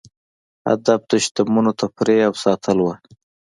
هدف 0.67 1.01
د 1.09 1.11
شتمنو 1.23 1.71
تفریح 1.81 2.21
او 2.27 2.33
ساتل 2.43 2.77
وو. 2.81 2.93